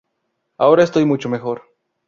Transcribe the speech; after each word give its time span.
Ahora 0.57 0.83
estoy 0.83 1.05
mucho 1.05 1.29
mejor"". 1.29 1.61